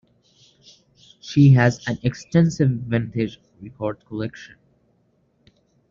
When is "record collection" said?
3.61-4.55